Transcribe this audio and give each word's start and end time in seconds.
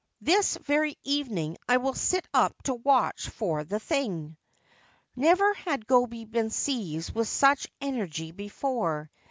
This 0.21 0.57
very 0.57 0.97
evening 1.03 1.57
I 1.69 1.77
will 1.77 1.93
sit 1.93 2.27
up 2.33 2.59
to 2.63 2.73
watch 2.73 3.29
for 3.29 3.63
the 3.63 3.79
thing.' 3.79 4.35
Never 5.15 5.53
had 5.53 5.85
Gobei 5.85 6.25
been 6.25 6.49
seized 6.49 7.13
with 7.13 7.27
such 7.27 7.67
energy 7.81 8.31
before. 8.31 9.11